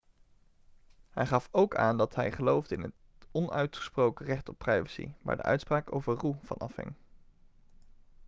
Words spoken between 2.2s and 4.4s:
geloofde in het onuitgesproken